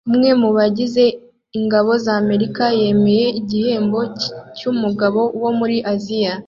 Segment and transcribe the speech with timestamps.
[0.09, 1.03] Umwe mu bagize
[1.59, 3.99] ingabo z’Amerika yemeye igihembo
[4.57, 6.33] cy’umugabo wo muri Aziya